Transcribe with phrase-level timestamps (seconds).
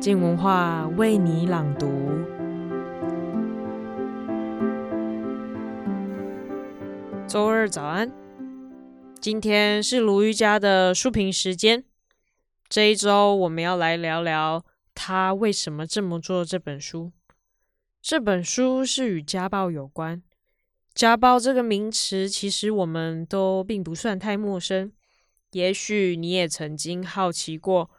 [0.00, 1.86] 静文化为你朗读。
[7.26, 8.12] 周二早安，
[9.20, 11.82] 今天是卢瑜家的书评时间。
[12.68, 14.64] 这一周我们要来聊聊
[14.94, 17.12] 他为什么这么做这本书。
[18.02, 20.22] 这本书是与家暴有关。
[20.94, 24.92] 家暴这个名词，其实我们都并不算太陌生。
[25.52, 27.90] 也许你也曾经好奇过。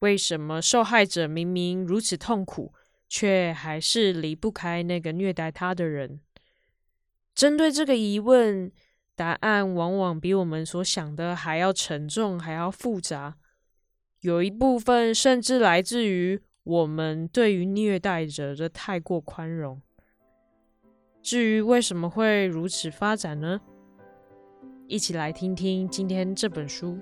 [0.00, 2.72] 为什么受害者明明如此痛苦，
[3.08, 6.20] 却还是离不开那个虐待他的人？
[7.34, 8.70] 针对这个疑问，
[9.14, 13.36] 答案往往比我们所想的还要沉重，还要复杂。
[14.20, 19.80] 有一部分甚至来自于我们对于虐待者的太过宽容。
[21.22, 23.60] 至于为什么会如此发展呢？
[24.86, 26.98] 一起来听听今天这本书。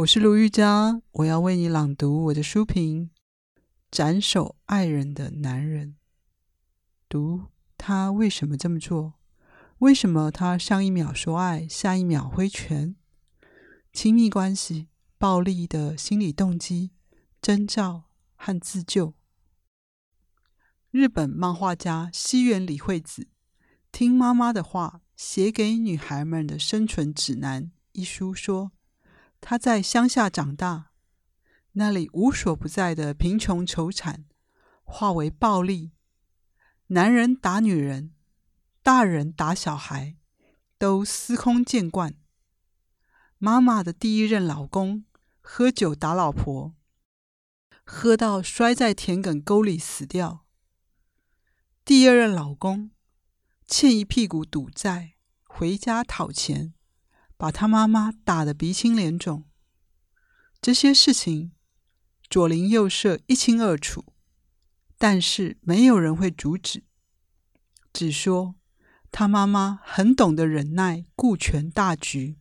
[0.00, 3.10] 我是卢玉佳，我要为你朗读我的书评
[3.90, 5.88] 《斩首爱人的男人》。
[7.06, 9.14] 读他为什么这么做？
[9.80, 12.96] 为什么他上一秒说爱，下一秒挥拳？
[13.92, 16.92] 亲密关系、暴力的心理动机、
[17.42, 18.04] 征兆
[18.36, 19.12] 和自救。
[20.90, 23.24] 日本漫画家西园理惠子
[23.92, 28.72] 《听妈妈的话：写给女孩们的生存指南》一书说。
[29.40, 30.90] 他在乡下长大，
[31.72, 34.26] 那里无所不在的贫穷愁惨
[34.84, 35.92] 化为暴力，
[36.88, 38.14] 男人打女人，
[38.82, 40.16] 大人打小孩，
[40.78, 42.14] 都司空见惯。
[43.38, 45.04] 妈妈的第一任老公
[45.40, 46.74] 喝酒打老婆，
[47.84, 50.44] 喝到摔在田埂沟里死掉。
[51.84, 52.90] 第二任老公
[53.66, 56.74] 欠一屁股赌债，回家讨钱。
[57.40, 59.46] 把他妈妈打得鼻青脸肿，
[60.60, 61.52] 这些事情
[62.28, 64.12] 左邻右舍一清二楚，
[64.98, 66.84] 但是没有人会阻止，
[67.94, 68.56] 只说
[69.10, 72.36] 他妈妈很懂得忍耐，顾全大局。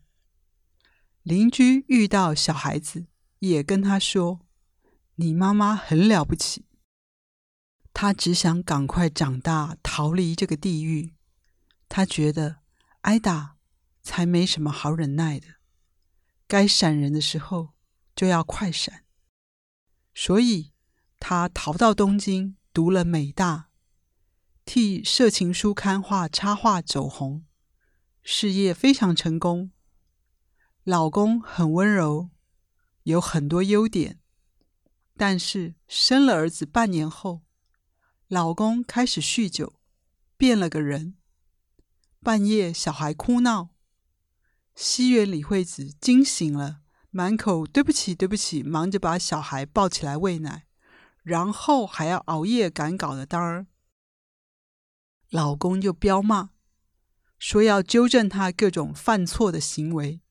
[1.23, 3.07] 邻居遇到小孩子，
[3.39, 4.41] 也跟他说
[5.15, 6.65] ：“你妈妈很了不起。”
[7.95, 11.13] 他只想赶快长大，逃离这个地狱。
[11.87, 12.57] 他觉得
[13.03, 13.58] 挨打。
[14.09, 15.57] 才没什么好忍耐的，
[16.47, 17.73] 该闪人的时候
[18.15, 19.05] 就要快闪。
[20.15, 20.73] 所以
[21.19, 23.69] 他逃到东京，读了美大，
[24.65, 27.45] 替色情书刊画插画走红，
[28.23, 29.71] 事业非常成功。
[30.83, 32.31] 老公很温柔，
[33.03, 34.19] 有很多优点，
[35.15, 37.43] 但是生了儿子半年后，
[38.27, 39.79] 老公开始酗酒，
[40.35, 41.15] 变了个人。
[42.21, 43.69] 半夜小孩哭闹。
[44.81, 46.79] 西园李惠子惊醒了，
[47.11, 50.67] 满口对不起对不起，忙着把小孩抱起来喂奶，
[51.21, 53.67] 然后还要熬夜赶稿的当儿。
[55.31, 56.51] 老公就飙骂，
[57.37, 60.21] 说要纠正他各种犯错的行为。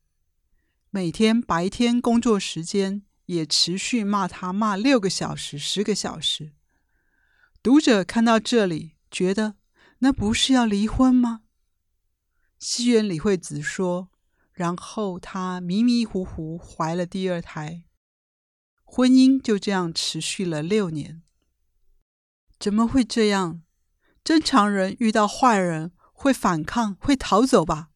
[0.89, 6.53] 每天白天工作时间也持续骂他，骂六个小时、十个小时。
[7.63, 9.57] 读者看到这里，觉得
[9.99, 11.43] 那不是要离婚吗？
[12.59, 14.09] 西园李惠子说。
[14.59, 17.85] 然后她迷迷糊糊怀了第二胎，
[18.83, 21.23] 婚姻就这样持续了六年。
[22.59, 23.63] 怎么会这样？
[24.25, 27.91] 正常人遇到坏人会反抗，会逃走吧？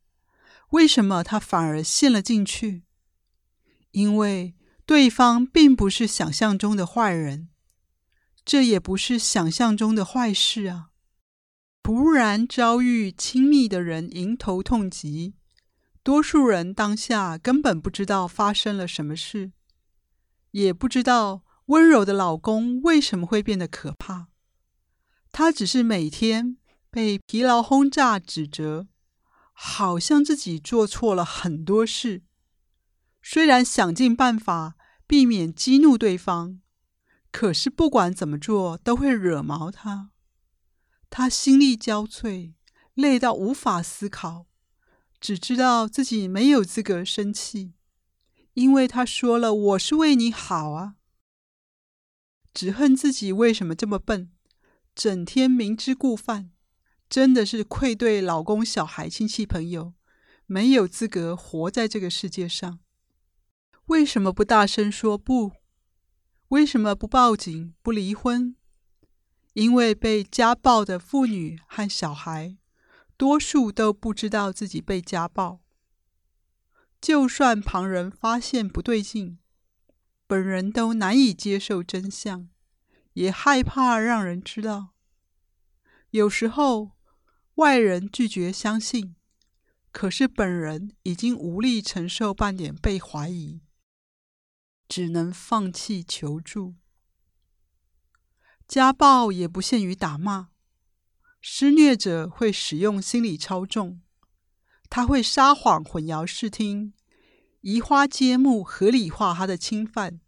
[0.71, 2.85] 为什么他反而陷了进去？
[3.91, 4.55] 因为
[4.87, 7.49] 对方并不是想象中的坏人，
[8.45, 10.91] 这也不是想象中的坏事啊！
[11.83, 15.35] 突然遭遇亲密的人迎头痛击。
[16.03, 19.53] 多数人当下根本不知道发生了什么事，
[20.51, 24.29] 也不知道温柔的老公为什么会变得可怕。
[25.31, 26.57] 他只是每天
[26.91, 28.89] 被疲劳轰炸、指责，
[29.53, 32.23] 好像自己做错了很多事。
[33.23, 34.75] 虽然想尽办法
[35.07, 36.61] 避免激怒对方，
[37.31, 40.11] 可是不管怎么做都会惹毛他。
[41.09, 42.55] 他心力交瘁，
[42.95, 44.47] 累到无法思考。
[45.23, 47.75] 只知道自己没有资格生气，
[48.55, 50.97] 因为他说了：“我是为你好啊。”
[52.53, 54.33] 只恨自己为什么这么笨，
[54.97, 56.51] 整天明知故犯，
[57.09, 59.95] 真的是愧对老公、小孩、亲戚朋友，
[60.47, 62.81] 没有资格活在这个世界上。
[63.87, 65.53] 为什么不大声说不？
[66.49, 68.57] 为什么不报警、不离婚？
[69.53, 72.57] 因为被家暴的妇女和小孩，
[73.23, 75.61] 多数都不知道自己被家暴。
[77.01, 79.39] 就算旁人发现不对劲，
[80.27, 82.49] 本人都难以接受真相，
[83.13, 84.89] 也害怕让人知道。
[86.11, 86.97] 有时候，
[87.55, 89.15] 外人拒绝相信，
[89.93, 93.61] 可是本人已经无力承受半点被怀疑，
[94.89, 96.75] 只能放弃求助。
[98.67, 100.49] 家暴也不限于打骂，
[101.45, 104.01] 施虐者会使用心理操纵，
[104.89, 106.95] 他会撒谎、混淆视听，
[107.63, 110.21] 移花接木，合理化他的侵犯，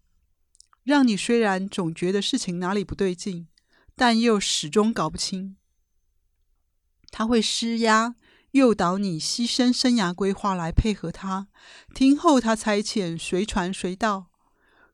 [0.82, 3.46] 让你虽然总觉得事情哪里不对劲，
[3.94, 5.56] 但又始终搞不清。
[7.12, 8.16] 他会施压，
[8.50, 11.46] 诱导你牺牲生涯规划来配合他，
[11.94, 14.32] 听候他差遣，随传随到，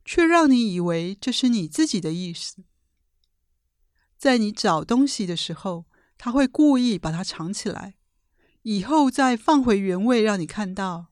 [0.05, 2.63] 却让你以为这是你自己的意思。
[4.19, 5.87] 在你找东西的时候，
[6.23, 7.95] 他会故意把它藏起来，
[8.61, 11.07] 以后再放回原位让你看到，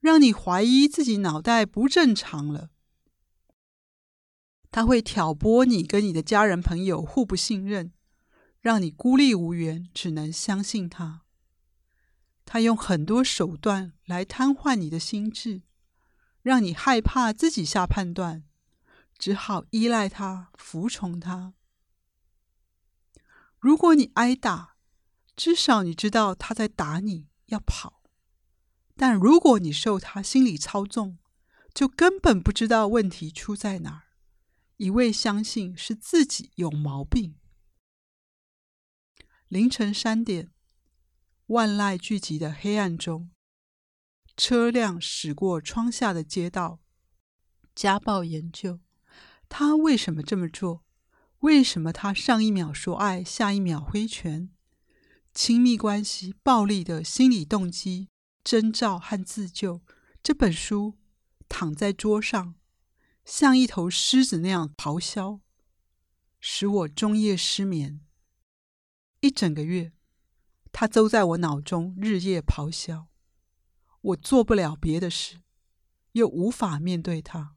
[0.00, 2.70] 让你怀疑自己脑袋不正常了。
[4.70, 7.92] 他会挑拨你跟你的家人朋友互不信任，
[8.62, 11.20] 让你孤立无援，只能相信他。
[12.46, 15.60] 他用很多手段来瘫痪你的心智，
[16.40, 18.44] 让你害怕自己下判断，
[19.18, 21.52] 只好依赖他，服从他。
[23.66, 24.76] 如果你挨打，
[25.34, 28.00] 至少你知道他在打你，要跑；
[28.94, 31.18] 但如果你受他心理操纵，
[31.74, 34.02] 就根本不知道问题出在哪儿，
[34.76, 37.40] 一味相信是自己有毛病。
[39.48, 40.52] 凌晨三点，
[41.46, 43.32] 万籁俱寂的黑暗中，
[44.36, 46.78] 车辆驶过窗下的街道。
[47.74, 48.78] 家暴研究，
[49.48, 50.85] 他为什么这么做？
[51.40, 54.50] 为什么他上一秒说爱，下一秒挥拳？
[55.34, 58.08] 亲密关系暴力的心理动机、
[58.42, 59.82] 征兆和自救。
[60.22, 60.98] 这本书
[61.48, 62.54] 躺在桌上，
[63.24, 65.40] 像一头狮子那样咆哮，
[66.40, 68.00] 使我终夜失眠。
[69.20, 69.92] 一整个月，
[70.72, 73.08] 它都在我脑中日夜咆哮。
[74.00, 75.42] 我做不了别的事，
[76.12, 77.56] 又无法面对它。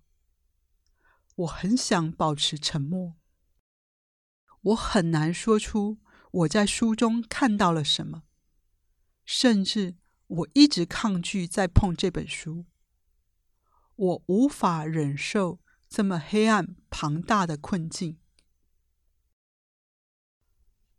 [1.35, 3.18] 我很想保持沉默。
[4.61, 5.99] 我很难说出
[6.31, 8.23] 我在书中看到了什么，
[9.25, 9.95] 甚至
[10.27, 12.65] 我一直抗拒再碰这本书。
[13.95, 15.59] 我无法忍受
[15.89, 18.17] 这么黑暗庞大的困境。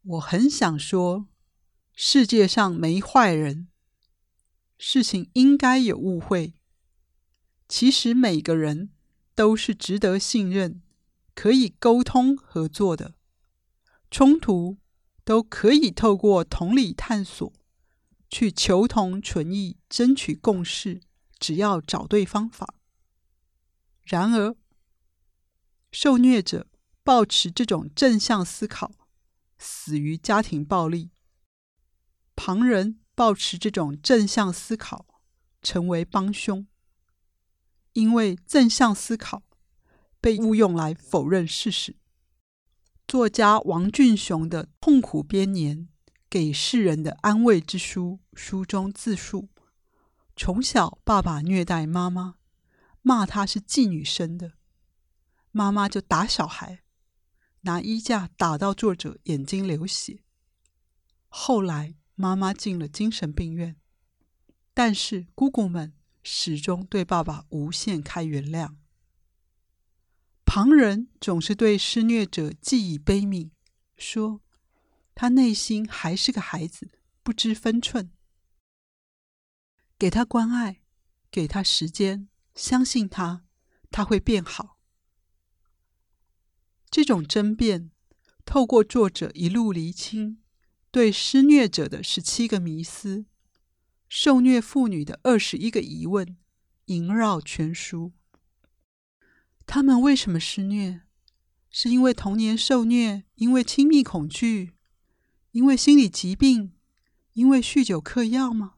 [0.02, 1.28] 我很想说，
[1.94, 3.68] 世界上没坏人，
[4.78, 6.54] 事情应该有误会。
[7.68, 8.90] 其实每个人
[9.34, 10.82] 都是值得信任、
[11.34, 13.14] 可以沟通合作的。
[14.10, 14.78] 冲突
[15.24, 17.52] 都可以透过同理探索，
[18.28, 21.00] 去求同存异，争取共识。
[21.38, 22.74] 只要找对方法。
[24.04, 24.54] 然而，
[25.90, 26.68] 受虐者
[27.02, 28.92] 抱持这种正向思考，
[29.56, 31.08] 死于家庭暴力；
[32.36, 35.06] 旁人抱持这种正向思考，
[35.62, 36.66] 成为帮凶。
[37.94, 39.42] 因为正向思考
[40.20, 41.96] 被误用来否认事实。
[43.10, 45.88] 作家王俊雄的《痛苦编年：
[46.28, 49.48] 给世人的安慰之书》书中自述：
[50.36, 52.36] 从小爸爸虐待妈妈，
[53.02, 54.52] 骂她是妓女生的，
[55.50, 56.84] 妈妈就打小孩，
[57.62, 60.22] 拿衣架打到作者眼睛流血。
[61.26, 63.74] 后来妈妈进了精神病院，
[64.72, 68.76] 但是姑姑们始终对爸爸无限开原谅。
[70.52, 73.50] 旁人总是对施虐者记以悲悯，
[73.96, 74.40] 说
[75.14, 76.90] 他内心还是个孩子，
[77.22, 78.10] 不知分寸。
[79.96, 80.82] 给他关爱，
[81.30, 82.26] 给他时间，
[82.56, 83.44] 相信他，
[83.92, 84.76] 他会变好。
[86.90, 87.92] 这种争辩，
[88.44, 90.42] 透过作者一路厘清
[90.90, 93.26] 对施虐者的十七个迷思，
[94.08, 96.36] 受虐妇女的二十一个疑问，
[96.86, 98.14] 萦绕全书。
[99.72, 101.03] 他们为什么施虐？
[101.70, 104.72] 是因为童年受虐，因为亲密恐惧，
[105.53, 106.72] 因为心理疾病，
[107.34, 108.74] 因为酗酒嗑药吗？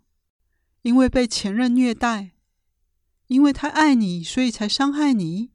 [0.83, 2.33] 因为被前任虐待，
[3.29, 5.53] 因为太爱你，所以才伤害你？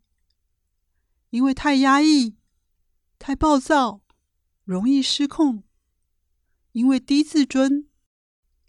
[1.29, 2.37] 因为太压抑、
[3.19, 4.01] 太暴躁，
[4.63, 5.61] 容易失控？
[6.71, 7.87] 因为低自尊？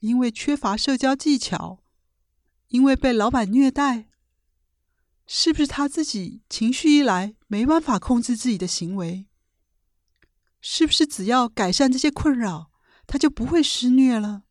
[0.01, 1.83] 因为缺乏社交技巧？
[2.67, 4.08] 因为被老板虐待？
[5.31, 9.27] 是不是他自己情绪一来没办法控制自己的行为？
[10.63, 12.71] 是不是只要改善这些困扰，
[13.07, 14.45] 他就不会施虐了？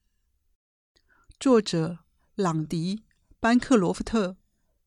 [1.40, 2.06] 作者
[2.36, 2.96] 朗迪·
[3.40, 4.38] 班克罗夫特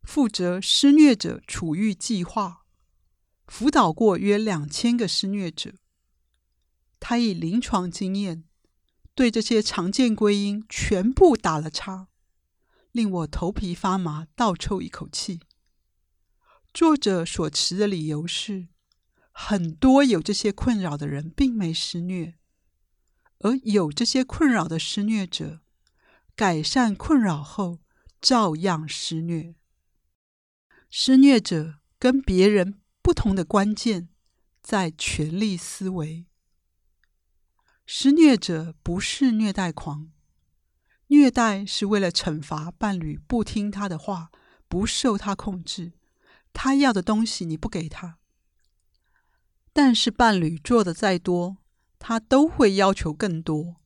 [0.04, 2.64] 负责施虐者处遇计划，
[3.48, 5.74] 辅导过约两千个施虐者。
[7.00, 8.44] 他以临床经验
[9.16, 12.06] 对这些常见归因全部打了叉，
[12.92, 15.40] 令我头皮发麻，倒抽一口气。
[16.72, 18.68] 作者所持的理由是，
[19.32, 22.38] 很多有这些困扰的人并没施虐，
[23.40, 25.60] 而有这些困扰的施虐者，
[26.36, 27.80] 改善困扰后
[28.20, 29.56] 照样施虐。
[30.88, 34.08] 施虐者跟别人不同的关键
[34.62, 36.26] 在权力思维。
[37.84, 40.12] 施虐者不是虐待狂，
[41.08, 44.30] 虐待是为了惩罚伴侣不听他的话，
[44.68, 45.94] 不受他控制。
[46.52, 48.18] 他要的东西你不给他，
[49.72, 51.58] 但是伴侣做的再多，
[51.98, 53.76] 他都会要求更多。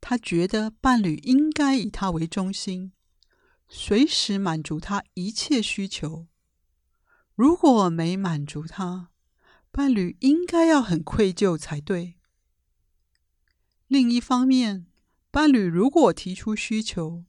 [0.00, 2.92] 他觉得伴侣应该以他为中心，
[3.68, 6.26] 随时满足他一切需求。
[7.34, 9.08] 如果没满足他，
[9.70, 12.16] 伴侣应该要很愧疚才对。
[13.86, 14.86] 另一方面，
[15.30, 17.24] 伴侣如果提出需求，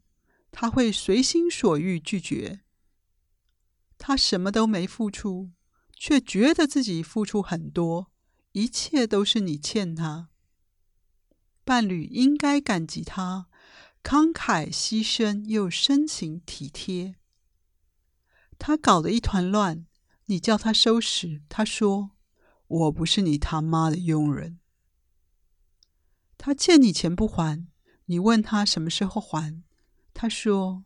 [0.52, 2.62] 他会随心所欲拒绝。
[3.98, 5.52] 他什么都没付出，
[5.96, 8.12] 却觉得自己付出很多，
[8.52, 10.30] 一切都是你欠他。
[11.64, 13.48] 伴侣应该感激他，
[14.04, 17.16] 慷慨牺牲又深情体贴。
[18.60, 19.88] 他搞得一团乱，
[20.25, 22.12] 你叫他收拾，他说
[22.68, 24.60] ：“我不是你他妈的佣人。”
[26.38, 27.68] 他欠你钱不还，
[28.06, 29.64] 你问他什么时候还，
[30.14, 30.86] 他说：“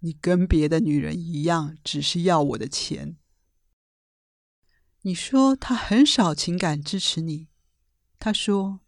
[0.00, 3.16] 你跟别的女人一样，只是要我的钱。”
[5.02, 7.48] 你说他很少情感支持你，
[8.18, 8.80] 他说：“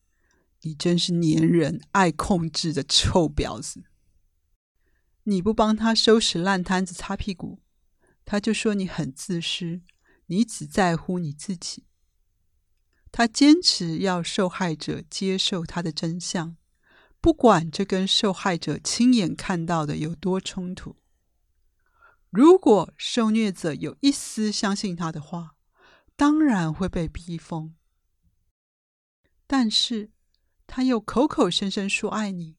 [0.62, 3.84] 你真是粘人、爱控制的臭婊子。”
[5.24, 7.60] 你不帮他收拾烂摊子、擦屁股，
[8.24, 9.82] 他就说你很自私，
[10.26, 11.84] 你只在乎你自己。
[13.12, 16.56] 他坚持要受害者接受他的真相，
[17.20, 20.96] 不管这跟受害者亲眼看到的有多冲突。
[22.30, 25.56] 如果受虐者有一丝相信他的话，
[26.14, 27.74] 当然会被逼疯。
[29.48, 30.12] 但是
[30.68, 32.56] 他又口口声声说爱你，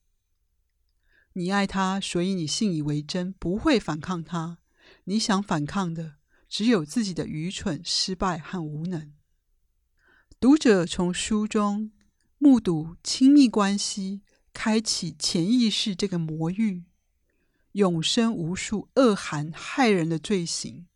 [1.34, 4.58] 你爱他，所以你信以为真，不会反抗他。
[5.06, 6.16] 你想反抗的，
[6.50, 9.14] 只有自己的愚蠢、失败和无能。
[10.38, 11.94] 读者从书中
[12.38, 16.84] 目睹亲密关系开启潜意识这个魔域，
[17.74, 20.88] 永生无数恶寒害人的罪行。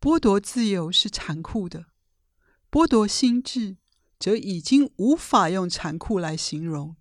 [0.00, 1.86] 剥夺自由是残酷的，
[2.70, 3.78] 剥夺心智
[4.18, 6.96] 则已经无法用残酷来形容，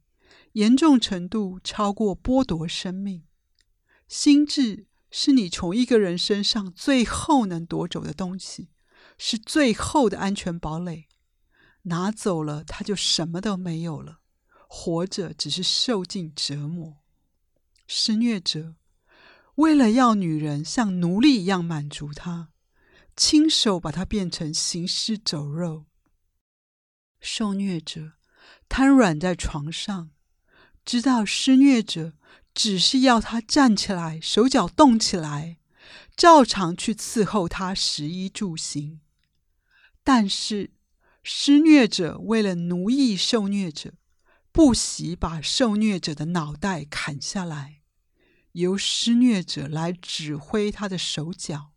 [0.53, 3.23] 严重程度超过剥夺生命。
[4.07, 8.69] 心智是你从一个人身上最后能夺走的东西，
[9.17, 11.07] 是最后的安全堡垒。
[11.83, 14.19] 拿走了，他就什么都没有了。
[14.69, 17.02] 活着只是受尽折磨。
[17.87, 18.75] 施虐者
[19.55, 22.49] 为了要女人像奴隶一样满足他，
[23.15, 25.85] 亲手把她变成行尸走肉。
[27.19, 28.13] 受虐者
[28.67, 30.11] 瘫软在床上，
[30.83, 32.13] 知道施虐者
[32.53, 35.57] 只是要他站起来，手脚动起来，
[36.15, 39.01] 照常去伺候他食衣住行，
[40.03, 40.71] 但是。
[41.25, 43.93] 施虐者为了奴役受虐者，
[44.53, 47.81] 不惜把受虐者的脑袋砍下来，
[48.51, 51.73] 由施虐者来指挥他的手脚。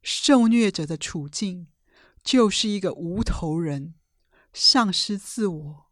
[0.00, 1.66] 受虐者的处境
[2.22, 3.94] 就是一个无头人，
[4.52, 5.90] 丧失自我，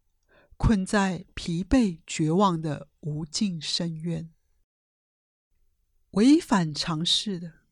[0.55, 4.31] 困在疲惫绝望的无尽深渊。
[6.11, 7.65] 违反常识的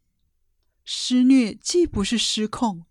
[0.84, 2.86] 施虐，既不是失控。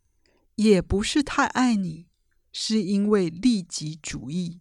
[0.55, 2.09] 也不是太爱你，
[2.51, 4.61] 是因为利己主义，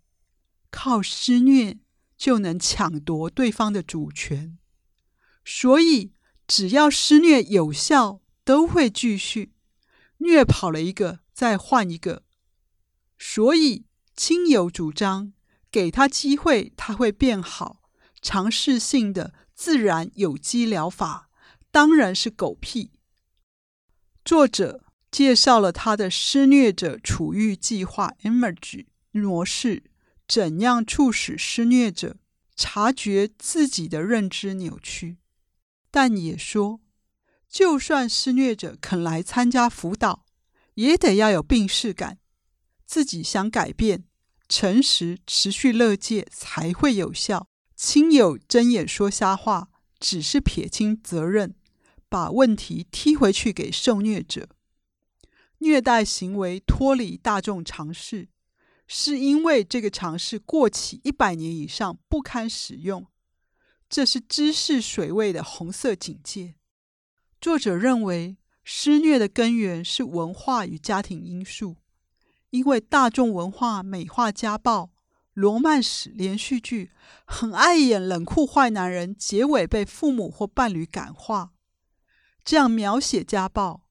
[0.69, 1.77] 靠施虐
[2.17, 4.57] 就能抢夺对方的主权，
[5.43, 6.13] 所以
[6.47, 9.53] 只要施虐有效，都会继续
[10.17, 12.23] 虐跑了一个，再换一个。
[13.17, 15.33] 所以亲友主张
[15.71, 17.81] 给他机会，他会变好，
[18.21, 21.29] 尝试性的自然有机疗法
[21.71, 22.91] 当然是狗屁。
[24.23, 24.83] 作者。
[25.09, 29.83] 介绍了他的施虐者处遇计划 （Emerge） 模式，
[30.27, 32.17] 怎样促使施虐者
[32.55, 35.17] 察觉自己的认知扭曲。
[35.89, 36.81] 但也说，
[37.49, 40.25] 就算施虐者肯来参加辅导，
[40.75, 42.19] 也得要有病识感，
[42.85, 44.03] 自己想改变，
[44.49, 47.47] 诚实持续乐戒才会有效。
[47.75, 49.69] 亲友睁眼说瞎话，
[49.99, 51.55] 只是撇清责任，
[52.09, 54.49] 把问题踢回去给受虐者。
[55.59, 58.29] 虐待行为脱离大众常识，
[58.87, 63.05] 是因为这个尝试过期一百年以上，不堪使用。
[63.89, 66.55] 这是知识水位的红色警戒。
[67.39, 71.77] 作者认为，施虐的根源是文化与家庭因素，
[72.49, 74.91] 因为大众文化美化家暴。
[75.33, 76.89] 罗曼史连续剧
[77.23, 81.51] 很爱演冷酷坏男人，结尾被父母或伴侣感化。
[82.43, 83.85] 这样描写家暴，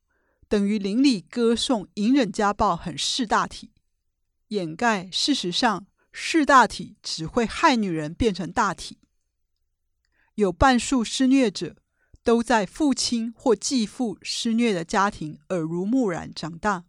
[0.48, 3.70] 等于淋漓歌颂隐忍家暴很识大体，
[4.48, 8.98] 掩盖事实上识大体只会害女人变成大体。
[10.34, 11.76] 有半数施虐者
[12.22, 16.84] 都在父亲或继父施虐的家庭耳濡目染长大，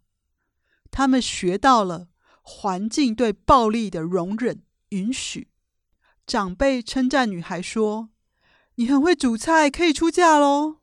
[0.92, 2.10] 他们学到了。
[2.50, 5.50] 环境对暴力的容忍允许，
[6.26, 8.08] 长辈称赞女孩说
[8.76, 10.78] ：“你很会煮菜，可以出嫁喽。”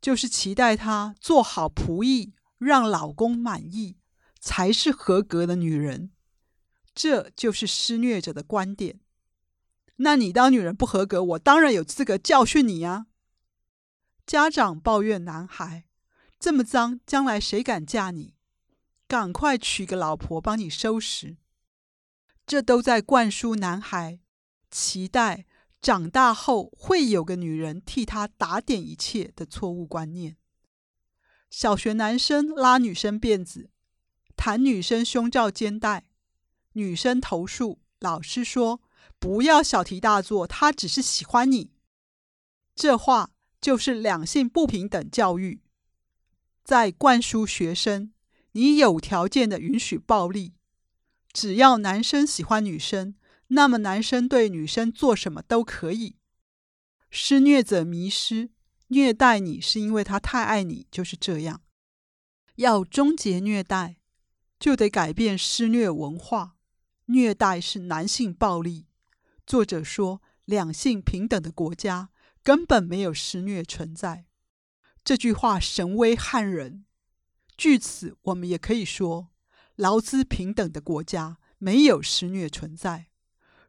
[0.00, 3.98] 就是期待她做好仆役，让老公满意，
[4.40, 6.10] 才是合格的女人。
[6.94, 9.00] 这就是施虐者的观点。
[9.96, 13.06] 那你当女人不合格，我当然有资格教训你呀。
[14.26, 15.84] 家长抱怨男孩
[16.40, 18.34] ：“这么脏，将来谁敢嫁你？”
[19.08, 21.36] 赶快娶个老婆帮你收拾，
[22.44, 24.18] 这都在灌输男孩
[24.68, 25.46] 期待
[25.80, 30.36] 长大后会有个女人替他打点一切的错误观念。
[31.48, 33.70] 小学男生拉女生辫子，
[34.46, 36.04] 弹女生胸罩肩带，
[36.74, 38.80] 女生投诉老师说
[39.18, 41.72] 不要小题大做，他只是喜欢你。
[42.76, 45.62] 这话就是两性不平等教育，
[46.62, 48.12] 在灌输学生。
[48.52, 50.54] 你有条件的允许暴力，
[51.32, 53.16] 只要男生喜欢女生，
[53.48, 56.14] 那么男生对女生做什么都可以。
[57.10, 58.50] 施虐者迷失，
[58.90, 61.62] 虐待你是因为他太爱你，就是这样。
[62.54, 63.96] 要终结虐待，
[64.58, 66.56] 就得改变施虐文化。
[67.06, 68.86] 虐待是男性暴力。
[69.46, 72.10] 作者说，两性平等的国家
[72.42, 74.26] 根本没有施虐存在。
[75.04, 76.84] 这句话神威撼人。
[77.56, 79.28] 据此，我们也可以说，
[79.76, 83.06] 劳资平等的国家没有施虐存在；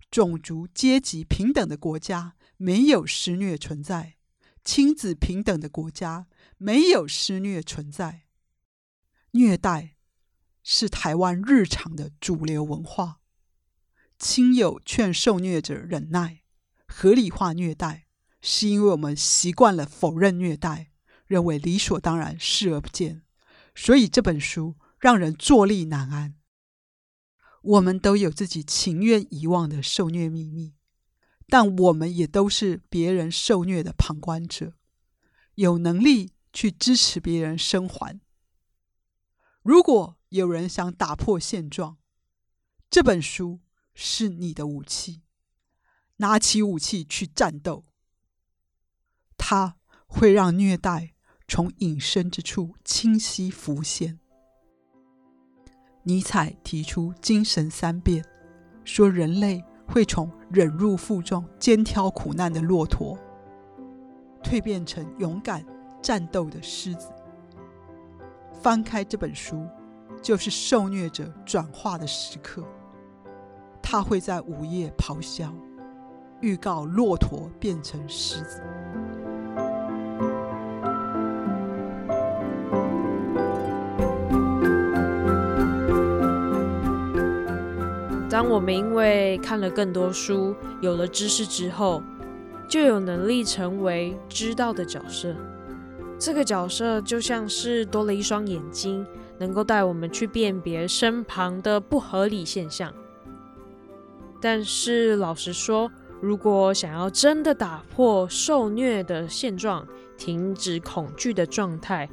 [0.09, 4.17] 种族阶级平等的国家没有施虐存在；
[4.63, 8.23] 亲子平等的国家没有施虐存在。
[9.31, 9.96] 虐待
[10.69, 13.21] 是台湾日常的主流文化。
[14.19, 16.41] 亲友劝受虐者忍耐，
[16.85, 18.07] 合理化虐待，
[18.41, 20.91] 是因为我们习惯了否认虐待，
[21.25, 23.23] 认为理所当然，视而不见。
[23.73, 26.35] 所以这本书让人坐立难安。
[27.61, 30.75] 我们都有自己情愿遗忘的受虐秘密，
[31.47, 34.73] 但我们也都是别人受虐的旁观者，
[35.55, 38.19] 有能力去支持别人生还。
[39.61, 41.97] 如果有人想打破现状，
[42.89, 43.59] 这本书
[43.93, 45.23] 是你的武器，
[46.17, 47.85] 拿起武器去战斗。
[49.37, 51.13] 它会让虐待。
[51.49, 54.19] 从隐身之处清晰浮现。
[56.03, 58.21] 尼采提出精神三变，
[58.83, 63.17] 说人类会从忍辱负重、肩挑苦难的骆驼，
[64.43, 65.65] 蜕变成勇敢
[66.01, 67.09] 战斗的狮子。
[68.61, 69.65] 翻开这本书，
[70.27, 72.61] 就是受虐者转化的时刻。
[73.81, 75.53] 他会在午夜咆哮，
[76.41, 78.61] 预告骆驼变成狮子。
[88.29, 92.03] 当我们因为看了更多书，有了知识之后，
[92.67, 95.33] 就有能力成为知道的角色。
[96.19, 99.05] 这个角色就像是多了一双眼睛，
[99.37, 102.93] 能够带我们去辨别身旁的不合理现象。
[104.41, 112.09] 但是老实说，如果想要真的打破受虐的现状，停止恐惧的状态，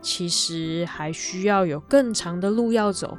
[0.00, 3.16] 其实还需要有更长的路要走。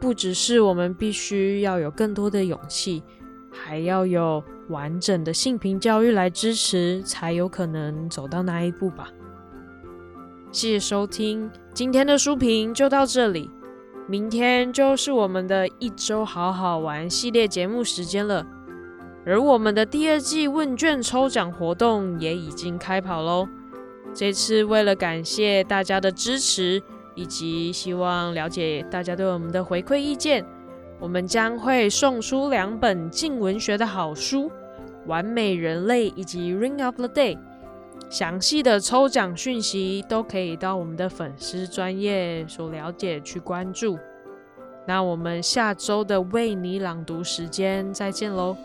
[0.00, 3.02] 不只是我们必须要有更多的勇气，
[3.50, 9.10] 还要有完整的性平教育来支持，才有可能走到那一步吧。
[10.50, 13.50] 谢谢收听，今天的书评就到这里。
[14.06, 18.46] 明天就是我们的一周好好玩系列节目时间了，
[19.24, 23.48] 而我们的第二季问卷抽奖活动也已经开跑喽。
[24.12, 26.82] 这次为了感谢大家的支持。
[27.16, 30.46] 以及希望了解大家对我们的回馈意见。
[30.98, 34.44] 我们将会送出两本镜文学的好书，
[35.06, 37.36] 《完美人类》以及《Ring of the Day》。
[38.08, 43.98] 详细的抽奖讯息都可以到我们的粉丝专业所了解去关注。
[44.86, 48.56] 那我们下周的为你朗读时间再见喽！